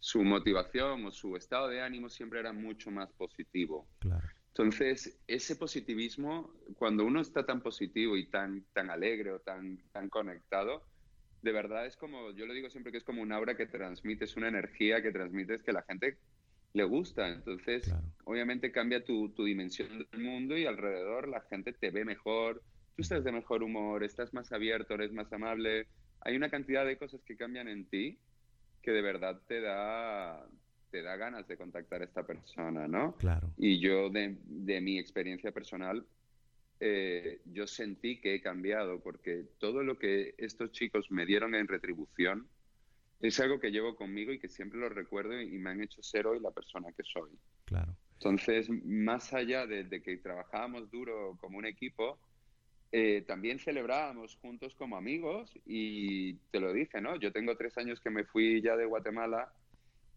su 0.00 0.22
motivación 0.22 1.06
o 1.06 1.10
su 1.10 1.36
estado 1.36 1.68
de 1.68 1.80
ánimo 1.80 2.10
siempre 2.10 2.40
era 2.40 2.52
mucho 2.52 2.90
más 2.90 3.10
positivo. 3.12 3.88
Claro. 4.00 4.26
Entonces, 4.48 5.18
ese 5.26 5.56
positivismo, 5.56 6.52
cuando 6.76 7.04
uno 7.04 7.20
está 7.20 7.44
tan 7.44 7.60
positivo 7.60 8.16
y 8.16 8.26
tan, 8.26 8.64
tan 8.72 8.90
alegre 8.90 9.32
o 9.32 9.40
tan, 9.40 9.78
tan 9.92 10.08
conectado, 10.08 10.84
de 11.42 11.52
verdad 11.52 11.86
es 11.86 11.96
como, 11.96 12.30
yo 12.32 12.46
lo 12.46 12.54
digo 12.54 12.70
siempre 12.70 12.92
que 12.92 12.98
es 12.98 13.04
como 13.04 13.22
un 13.22 13.32
aura 13.32 13.56
que 13.56 13.66
transmites, 13.66 14.36
una 14.36 14.48
energía 14.48 15.02
que 15.02 15.10
transmites 15.10 15.62
que 15.62 15.72
la 15.72 15.82
gente 15.82 16.18
le 16.74 16.84
gusta. 16.84 17.28
Entonces, 17.28 17.92
obviamente 18.24 18.70
cambia 18.70 19.02
tu, 19.02 19.30
tu, 19.30 19.44
dimensión 19.44 20.06
del 20.10 20.20
mundo 20.20 20.58
y 20.58 20.66
alrededor 20.66 21.28
la 21.28 21.40
gente 21.42 21.72
te 21.72 21.90
ve 21.90 22.04
mejor, 22.04 22.62
tú 22.96 23.02
estás 23.02 23.24
de 23.24 23.32
mejor 23.32 23.62
humor, 23.62 24.04
estás 24.04 24.34
más 24.34 24.52
abierto, 24.52 24.94
eres 24.94 25.12
más 25.12 25.32
amable. 25.32 25.86
Hay 26.20 26.36
una 26.36 26.50
cantidad 26.50 26.84
de 26.84 26.98
cosas 26.98 27.22
que 27.24 27.36
cambian 27.36 27.68
en 27.68 27.86
ti 27.86 28.18
que 28.82 28.90
de 28.90 29.00
verdad 29.00 29.40
te 29.48 29.62
da, 29.62 30.46
te 30.90 31.02
da 31.02 31.16
ganas 31.16 31.48
de 31.48 31.56
contactar 31.56 32.02
a 32.02 32.04
esta 32.04 32.26
persona, 32.26 32.86
¿no? 32.86 33.16
Claro. 33.16 33.50
Y 33.56 33.80
yo, 33.80 34.10
de, 34.10 34.36
de 34.44 34.80
mi 34.82 34.98
experiencia 34.98 35.52
personal, 35.52 36.04
eh, 36.80 37.40
yo 37.46 37.66
sentí 37.66 38.20
que 38.20 38.34
he 38.34 38.42
cambiado 38.42 39.00
porque 39.00 39.46
todo 39.58 39.82
lo 39.82 39.98
que 39.98 40.34
estos 40.36 40.72
chicos 40.72 41.10
me 41.10 41.24
dieron 41.24 41.54
en 41.54 41.66
retribución 41.66 42.46
es 43.28 43.40
algo 43.40 43.58
que 43.58 43.70
llevo 43.70 43.96
conmigo 43.96 44.32
y 44.32 44.38
que 44.38 44.48
siempre 44.48 44.78
lo 44.78 44.88
recuerdo 44.88 45.40
y 45.40 45.58
me 45.58 45.70
han 45.70 45.82
hecho 45.82 46.02
ser 46.02 46.26
hoy 46.26 46.40
la 46.40 46.50
persona 46.50 46.92
que 46.92 47.02
soy. 47.04 47.30
Claro. 47.64 47.96
Entonces, 48.14 48.68
más 48.84 49.32
allá 49.32 49.66
de, 49.66 49.84
de 49.84 50.02
que 50.02 50.16
trabajábamos 50.18 50.90
duro 50.90 51.36
como 51.40 51.58
un 51.58 51.66
equipo, 51.66 52.18
eh, 52.92 53.24
también 53.26 53.58
celebrábamos 53.58 54.36
juntos 54.36 54.74
como 54.76 54.96
amigos 54.96 55.52
y 55.66 56.34
te 56.52 56.60
lo 56.60 56.72
dije, 56.72 57.00
¿no? 57.00 57.16
Yo 57.16 57.32
tengo 57.32 57.56
tres 57.56 57.76
años 57.76 58.00
que 58.00 58.10
me 58.10 58.24
fui 58.24 58.62
ya 58.62 58.76
de 58.76 58.84
Guatemala 58.84 59.52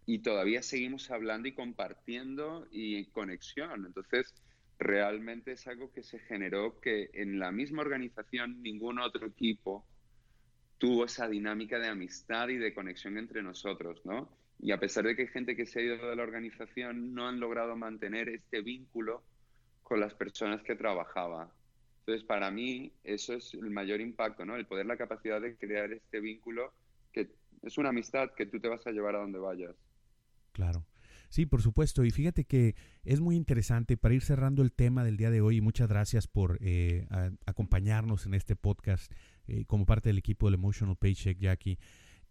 y 0.06 0.20
todavía 0.20 0.62
seguimos 0.62 1.10
hablando 1.10 1.48
y 1.48 1.54
compartiendo 1.54 2.68
y 2.72 2.98
en 2.98 3.06
conexión. 3.06 3.86
Entonces, 3.86 4.34
realmente 4.78 5.54
es 5.54 5.66
algo 5.68 5.92
que 5.92 6.04
se 6.04 6.20
generó 6.20 6.80
que 6.80 7.10
en 7.14 7.40
la 7.40 7.52
misma 7.52 7.82
organización 7.82 8.62
ningún 8.62 9.00
otro 9.00 9.26
equipo 9.26 9.86
tuvo 10.78 11.06
esa 11.06 11.28
dinámica 11.28 11.80
de 11.80 11.88
amistad 11.88 12.50
y 12.50 12.58
de 12.58 12.74
conexión 12.74 13.18
entre 13.18 13.42
nosotros, 13.42 14.06
¿no? 14.06 14.30
Y 14.60 14.72
a 14.72 14.80
pesar 14.80 15.06
de 15.06 15.16
que 15.16 15.24
hay 15.24 15.28
gente 15.28 15.56
que 15.56 15.66
se 15.66 15.80
ha 15.80 15.84
ido 15.84 16.10
de 16.10 16.16
la 16.16 16.24
organización, 16.24 17.14
no 17.14 17.28
han 17.28 17.40
logrado 17.40 17.76
mantener 17.76 18.30
este 18.30 18.62
vínculo 18.62 19.24
con 19.84 20.00
las 20.00 20.14
personas 20.14 20.62
que 20.64 20.76
trabajaba. 20.76 21.52
Entonces, 22.00 22.26
para 22.26 22.50
mí, 22.52 22.92
eso 23.04 23.34
es 23.34 23.54
el 23.54 23.70
mayor 23.70 24.02
impacto, 24.02 24.46
¿no? 24.46 24.56
El 24.56 24.66
poder, 24.66 24.86
la 24.86 24.98
capacidad 24.98 25.42
de 25.42 25.56
crear 25.56 25.92
este 25.92 26.20
vínculo 26.20 26.74
que 27.12 27.30
es 27.64 27.78
una 27.78 27.90
amistad 27.90 28.32
que 28.36 28.46
tú 28.46 28.60
te 28.60 28.68
vas 28.68 28.86
a 28.88 28.92
llevar 28.92 29.16
a 29.16 29.20
donde 29.20 29.40
vayas. 29.40 29.76
Claro. 30.54 30.84
Sí, 31.30 31.46
por 31.46 31.62
supuesto. 31.62 32.06
Y 32.06 32.12
fíjate 32.12 32.46
que 32.46 32.76
es 33.04 33.20
muy 33.20 33.36
interesante 33.36 33.98
para 33.98 34.16
ir 34.16 34.22
cerrando 34.22 34.62
el 34.62 34.72
tema 34.72 35.04
del 35.04 35.18
día 35.18 35.30
de 35.30 35.42
hoy. 35.42 35.62
Muchas 35.62 35.90
gracias 35.90 36.28
por 36.28 36.58
eh, 36.62 37.06
acompañarnos 37.46 38.26
en 38.26 38.34
este 38.34 38.56
podcast 38.56 39.12
eh, 39.48 39.66
como 39.66 39.86
parte 39.86 40.10
del 40.10 40.18
equipo 40.18 40.48
del 40.48 40.56
Emotional 40.56 40.96
Paycheck, 40.96 41.38
Jackie. 41.38 41.80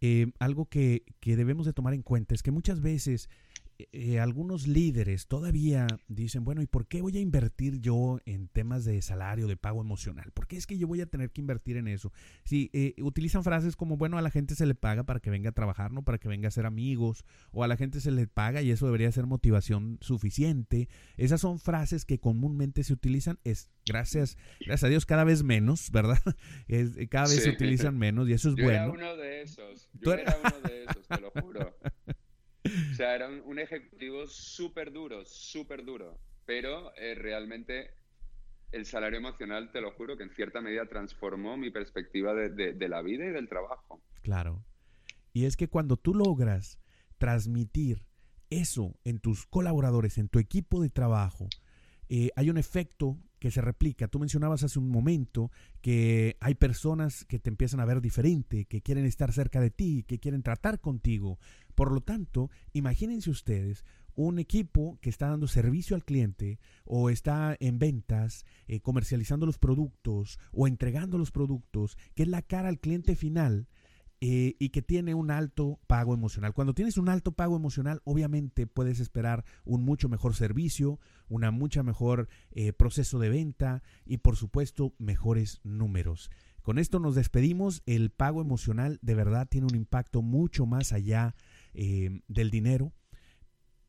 Eh, 0.00 0.33
algo 0.38 0.67
que, 0.67 1.05
que 1.21 1.37
debemos 1.37 1.67
de 1.67 1.73
tomar 1.73 1.95
en 1.95 2.03
cuenta 2.03 2.35
es 2.35 2.43
que 2.43 2.50
muchas 2.50 2.81
veces 2.81 3.29
eh, 3.78 4.21
algunos 4.21 4.66
líderes 4.66 5.26
todavía 5.26 5.87
dicen, 6.09 6.45
bueno, 6.45 6.62
¿y 6.62 6.66
por 6.66 6.87
qué 6.87 7.02
voy 7.02 7.16
a 7.16 7.21
invertir 7.21 7.80
yo 7.80 8.18
en 8.25 8.49
temas 8.49 8.85
de 8.85 9.00
salario, 9.02 9.47
de 9.47 9.56
pago 9.56 9.80
emocional? 9.80 10.33
¿Por 10.33 10.47
qué 10.47 10.56
es 10.56 10.66
que 10.66 10.78
yo 10.78 10.87
voy 10.87 11.00
a 11.00 11.06
tener 11.06 11.30
que 11.30 11.40
invertir 11.40 11.76
en 11.76 11.88
eso? 11.88 12.12
Si 12.45 12.71
eh, 12.73 12.95
utilizan 13.02 13.45
frases 13.45 13.76
como, 13.76 13.97
bueno, 13.97 14.18
a 14.18 14.23
la 14.23 14.30
gente 14.30 14.54
se 14.54 14.66
le 14.66 14.75
paga 14.75 15.04
para 15.04 15.21
que 15.21 15.30
venga 15.30 15.50
a 15.50 15.52
trabajar, 15.52 15.92
no 15.92 16.02
para 16.02 16.18
que 16.18 16.28
venga 16.28 16.49
a 16.49 16.50
ser 16.50 16.66
amigos, 16.66 17.25
o 17.50 17.64
a 17.64 17.68
la 17.68 17.76
gente 17.76 18.00
se 18.00 18.11
le 18.11 18.26
paga 18.26 18.62
y 18.62 18.71
eso 18.71 18.87
debería 18.87 19.12
ser 19.12 19.26
motivación 19.26 19.99
suficiente. 20.00 20.88
Esas 21.16 21.40
son 21.40 21.59
frases 21.59 22.04
que 22.04 22.18
comúnmente 22.18 22.85
se 22.85 22.92
utilizan, 22.92 23.38
es 23.45 23.71
gracias, 23.85 24.37
gracias 24.61 24.85
a 24.85 24.88
Dios 24.88 25.06
cada 25.06 25.25
vez 25.25 25.42
menos, 25.42 25.90
¿verdad? 25.92 26.23
Es, 26.68 26.97
eh, 26.97 27.09
cada 27.09 27.28
vez 27.28 27.42
se 27.42 27.50
utilizan 27.50 27.97
menos 27.99 28.28
y 28.28 28.33
eso 28.33 28.50
es 28.50 28.56
yo 28.56 28.64
bueno. 28.64 28.85
Era 28.85 28.92
uno 28.92 29.16
de 29.16 29.42
esos, 29.42 29.88
yo 29.92 30.14
era 30.14 30.37
uno 30.42 30.68
de 30.68 30.85
esos, 30.85 31.06
te 31.09 31.21
lo 31.21 31.30
juro. 31.30 31.76
O 32.92 32.94
sea, 32.94 33.14
era 33.14 33.28
un, 33.28 33.42
un 33.44 33.58
ejecutivo 33.58 34.26
súper 34.26 34.92
duro, 34.92 35.25
súper 35.25 35.85
duro. 35.85 36.18
Pero 36.44 36.94
eh, 36.96 37.14
realmente 37.14 37.90
el 38.73 38.85
salario 38.85 39.18
emocional, 39.18 39.70
te 39.73 39.80
lo 39.80 39.92
juro, 39.92 40.16
que 40.16 40.25
en 40.25 40.30
cierta 40.30 40.61
medida 40.61 40.87
transformó 40.87 41.56
mi 41.56 41.70
perspectiva 41.70 42.35
de, 42.35 42.50
de, 42.50 42.73
de, 42.73 42.88
la 42.88 43.02
vida 43.02 43.25
y 43.25 43.30
del 43.30 43.49
trabajo. 43.49 44.02
Claro. 44.23 44.64
Y 45.32 45.44
es 45.44 45.56
que 45.56 45.68
cuando 45.68 45.96
tú 45.96 46.14
logras 46.14 46.78
transmitir 47.18 48.04
eso 48.50 48.99
en 49.04 49.18
tus 49.18 49.46
colaboradores, 49.46 50.18
en 50.18 50.28
tu 50.28 50.38
equipo 50.38 50.82
de 50.82 50.90
trabajo, 50.90 51.49
eh, 52.08 52.30
hay 52.37 52.50
un 52.50 52.58
efecto 52.58 53.18
que 53.38 53.50
se 53.50 53.61
replica. 53.61 54.09
Tú 54.09 54.19
mencionabas 54.19 54.62
hace 54.62 54.78
un 54.78 54.88
momento 54.88 55.50
que 55.81 56.37
hay 56.40 56.55
personas 56.55 57.25
que 57.25 57.38
te 57.38 57.50
empiezan 57.50 57.81
a 57.81 57.85
ver 57.85 58.00
diferente, 58.00 58.64
que 58.64 58.83
quieren 58.83 59.05
estar 59.05 59.33
cerca 59.33 59.61
de 59.61 59.71
ti, 59.71 60.05
que 60.07 60.19
quieren 60.19 60.43
tratar 60.43 60.81
contigo. 60.81 61.38
Por 61.75 61.93
lo 61.93 62.00
tanto, 62.00 62.50
imagínense 62.73 63.31
ustedes 63.31 63.85
un 64.16 64.38
equipo 64.38 64.99
que 65.02 65.11
está 65.11 65.28
dando 65.28 65.47
servicio 65.47 65.95
al 65.95 66.05
cliente 66.05 66.59
o 66.85 67.11
está 67.11 67.55
en 67.61 67.78
ventas, 67.78 68.47
eh, 68.66 68.81
comercializando 68.81 69.45
los 69.45 69.59
productos 69.59 70.38
o 70.52 70.66
entregando 70.66 71.19
los 71.19 71.31
productos, 71.31 71.99
que 72.14 72.23
es 72.23 72.28
la 72.28 72.43
cara 72.43 72.69
al 72.69 72.81
cliente 72.81 73.14
final 73.14 73.69
eh, 74.23 74.56
y 74.58 74.70
que 74.70 74.80
tiene 74.80 75.14
un 75.14 75.30
alto 75.30 75.78
pago 75.87 76.14
emocional. 76.14 76.54
Cuando 76.54 76.73
tienes 76.73 76.96
un 76.96 77.11
alto 77.11 77.32
pago 77.32 77.54
emocional, 77.54 78.00
obviamente 78.04 78.66
puedes 78.66 78.99
esperar 78.99 79.44
un 79.66 79.85
mucho 79.85 80.08
mejor 80.08 80.35
servicio, 80.35 80.99
una 81.28 81.50
mucha 81.50 81.82
mejor 81.82 82.28
eh, 82.50 82.73
proceso 82.73 83.18
de 83.18 83.28
venta 83.28 83.82
y 84.06 84.18
por 84.18 84.37
supuesto 84.37 84.94
mejores 84.96 85.61
números. 85.64 86.30
Con 86.62 86.78
esto 86.78 86.99
nos 86.99 87.14
despedimos. 87.14 87.82
El 87.85 88.08
pago 88.08 88.40
emocional 88.40 88.99
de 89.02 89.14
verdad 89.14 89.46
tiene 89.50 89.66
un 89.66 89.76
impacto 89.76 90.23
mucho 90.23 90.64
más 90.64 90.94
allá 90.94 91.35
eh, 91.75 92.23
del 92.26 92.50
dinero. 92.50 92.94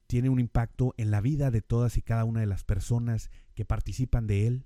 Tiene 0.07 0.27
un 0.27 0.41
impacto 0.41 0.93
en 0.97 1.09
la 1.09 1.21
vida 1.21 1.51
de 1.51 1.61
todas 1.61 1.95
y 1.95 2.01
cada 2.01 2.25
una 2.25 2.41
de 2.41 2.47
las 2.47 2.65
personas 2.65 3.31
que 3.55 3.63
participan 3.63 4.27
de 4.27 4.47
él. 4.47 4.65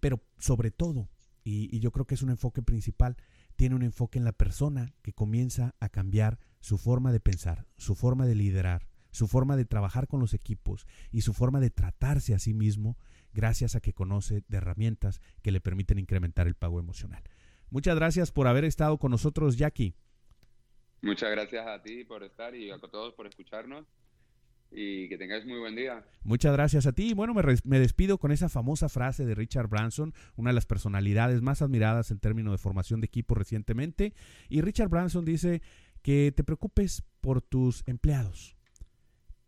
Pero 0.00 0.22
sobre 0.38 0.70
todo, 0.70 1.10
y 1.44 1.78
yo 1.80 1.92
creo 1.92 2.06
que 2.06 2.14
es 2.14 2.22
un 2.22 2.30
enfoque 2.30 2.62
principal, 2.62 3.16
tiene 3.56 3.74
un 3.74 3.82
enfoque 3.82 4.18
en 4.18 4.24
la 4.24 4.32
persona 4.32 4.94
que 5.02 5.12
comienza 5.12 5.74
a 5.80 5.88
cambiar 5.88 6.38
su 6.60 6.78
forma 6.78 7.12
de 7.12 7.20
pensar, 7.20 7.66
su 7.76 7.94
forma 7.94 8.26
de 8.26 8.34
liderar, 8.34 8.86
su 9.10 9.26
forma 9.26 9.56
de 9.56 9.64
trabajar 9.64 10.06
con 10.06 10.20
los 10.20 10.34
equipos 10.34 10.86
y 11.10 11.22
su 11.22 11.32
forma 11.32 11.58
de 11.58 11.70
tratarse 11.70 12.34
a 12.34 12.38
sí 12.38 12.54
mismo 12.54 12.98
gracias 13.32 13.74
a 13.74 13.80
que 13.80 13.94
conoce 13.94 14.44
de 14.48 14.58
herramientas 14.58 15.20
que 15.42 15.52
le 15.52 15.60
permiten 15.60 15.98
incrementar 15.98 16.46
el 16.46 16.54
pago 16.54 16.78
emocional. 16.78 17.22
Muchas 17.70 17.96
gracias 17.96 18.30
por 18.30 18.46
haber 18.46 18.64
estado 18.64 18.98
con 18.98 19.10
nosotros, 19.10 19.56
Jackie. 19.56 19.94
Muchas 21.02 21.30
gracias 21.30 21.66
a 21.66 21.82
ti 21.82 22.04
por 22.04 22.22
estar 22.22 22.54
y 22.54 22.70
a 22.70 22.78
todos 22.78 23.14
por 23.14 23.26
escucharnos 23.26 23.86
y 24.70 25.08
que 25.08 25.16
tengáis 25.16 25.46
muy 25.46 25.58
buen 25.58 25.76
día. 25.76 26.04
Muchas 26.22 26.52
gracias 26.52 26.86
a 26.86 26.92
ti. 26.92 27.14
Bueno, 27.14 27.34
me, 27.34 27.42
me, 27.64 27.78
despido 27.78 28.18
con 28.18 28.32
esa 28.32 28.48
famosa 28.48 28.88
frase 28.88 29.24
de 29.24 29.34
Richard 29.34 29.68
Branson, 29.68 30.12
una 30.36 30.50
de 30.50 30.54
las 30.54 30.66
personalidades 30.66 31.42
más 31.42 31.62
admiradas 31.62 32.10
en 32.10 32.18
términos 32.18 32.52
de 32.52 32.58
formación 32.58 33.00
de 33.00 33.06
equipo 33.06 33.34
recientemente. 33.34 34.14
Y 34.48 34.60
Richard 34.60 34.88
Branson 34.88 35.24
dice 35.24 35.62
que 36.02 36.32
te 36.34 36.44
preocupes 36.44 37.02
por 37.20 37.42
tus 37.42 37.82
empleados, 37.86 38.56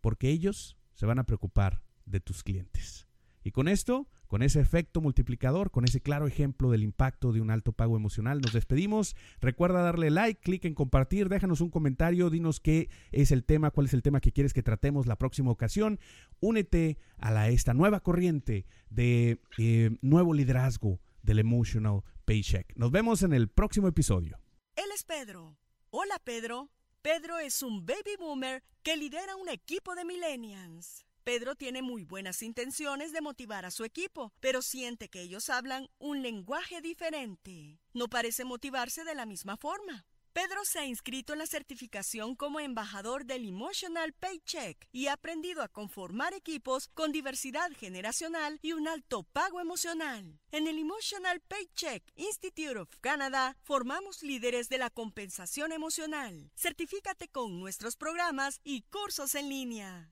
porque 0.01 0.29
ellos 0.29 0.77
se 0.93 1.05
van 1.05 1.19
a 1.19 1.25
preocupar 1.25 1.81
de 2.05 2.19
tus 2.19 2.43
clientes. 2.43 3.08
Y 3.49 3.51
con 3.51 3.67
esto, 3.67 4.07
con 4.27 4.43
ese 4.43 4.59
efecto 4.59 5.01
multiplicador, 5.01 5.71
con 5.71 5.83
ese 5.83 6.01
claro 6.01 6.27
ejemplo 6.27 6.69
del 6.69 6.83
impacto 6.83 7.31
de 7.31 7.41
un 7.41 7.49
alto 7.49 7.71
pago 7.71 7.97
emocional, 7.97 8.41
nos 8.41 8.53
despedimos. 8.53 9.15
Recuerda 9.41 9.81
darle 9.81 10.11
like, 10.11 10.39
clic 10.39 10.65
en 10.65 10.75
compartir, 10.75 11.29
déjanos 11.29 11.59
un 11.59 11.71
comentario, 11.71 12.29
dinos 12.29 12.59
qué 12.59 12.89
es 13.11 13.31
el 13.31 13.43
tema, 13.43 13.71
cuál 13.71 13.87
es 13.87 13.95
el 13.95 14.03
tema 14.03 14.21
que 14.21 14.31
quieres 14.31 14.53
que 14.53 14.61
tratemos 14.61 15.07
la 15.07 15.17
próxima 15.17 15.49
ocasión. 15.49 15.99
Únete 16.39 16.99
a 17.17 17.49
esta 17.49 17.73
nueva 17.73 18.01
corriente 18.01 18.67
de 18.91 19.41
eh, 19.57 19.97
nuevo 20.03 20.35
liderazgo 20.35 20.99
del 21.23 21.39
Emotional 21.39 22.03
Paycheck. 22.25 22.71
Nos 22.75 22.91
vemos 22.91 23.23
en 23.23 23.33
el 23.33 23.47
próximo 23.49 23.87
episodio. 23.87 24.37
Él 24.75 24.91
es 24.93 25.03
Pedro. 25.03 25.57
Hola 25.89 26.21
Pedro. 26.23 26.69
Pedro 27.01 27.39
es 27.39 27.63
un 27.63 27.83
baby 27.83 28.15
boomer 28.19 28.61
que 28.83 28.95
lidera 28.95 29.35
un 29.37 29.49
equipo 29.49 29.95
de 29.95 30.05
millennials. 30.05 31.08
Pedro 31.29 31.53
tiene 31.53 31.83
muy 31.83 32.05
buenas 32.05 32.41
intenciones 32.41 33.13
de 33.13 33.21
motivar 33.21 33.63
a 33.63 33.69
su 33.69 33.83
equipo, 33.83 34.33
pero 34.39 34.63
siente 34.63 35.09
que 35.09 35.21
ellos 35.21 35.51
hablan 35.51 35.87
un 35.99 36.23
lenguaje 36.23 36.81
diferente. 36.81 37.79
No 37.93 38.07
parece 38.07 38.45
motivarse 38.45 39.03
de 39.03 39.13
la 39.13 39.27
misma 39.27 39.55
forma. 39.55 40.07
Pedro 40.33 40.65
se 40.65 40.79
ha 40.79 40.87
inscrito 40.87 41.33
en 41.33 41.39
la 41.39 41.45
certificación 41.45 42.35
como 42.35 42.59
embajador 42.59 43.25
del 43.25 43.47
Emotional 43.47 44.11
Paycheck 44.13 44.87
y 44.91 45.05
ha 45.05 45.13
aprendido 45.13 45.61
a 45.61 45.67
conformar 45.67 46.33
equipos 46.33 46.87
con 46.95 47.11
diversidad 47.11 47.69
generacional 47.77 48.57
y 48.63 48.73
un 48.73 48.87
alto 48.87 49.21
pago 49.21 49.61
emocional. 49.61 50.39
En 50.51 50.65
el 50.65 50.79
Emotional 50.79 51.41
Paycheck 51.41 52.11
Institute 52.15 52.79
of 52.79 52.97
Canada 53.01 53.55
formamos 53.61 54.23
líderes 54.23 54.67
de 54.67 54.79
la 54.79 54.89
compensación 54.89 55.73
emocional. 55.73 56.49
Certifícate 56.55 57.27
con 57.27 57.59
nuestros 57.59 57.97
programas 57.97 58.61
y 58.63 58.81
cursos 58.89 59.35
en 59.35 59.49
línea. 59.49 60.11